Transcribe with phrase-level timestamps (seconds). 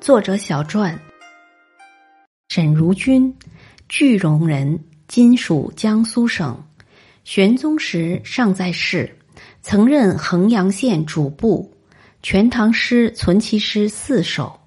[0.00, 0.98] 作者小传
[2.48, 3.36] 沈如君，
[3.86, 6.58] 句容人，今属江苏省。
[7.22, 9.14] 玄宗时尚在世，
[9.60, 11.72] 曾任衡阳县主簿，
[12.22, 14.59] 全唐诗存其诗四首。